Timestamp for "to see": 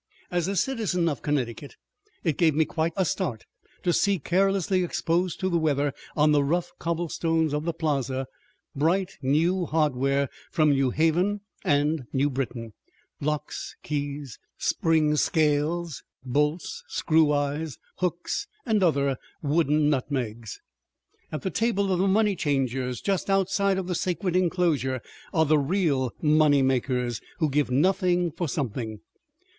3.83-4.17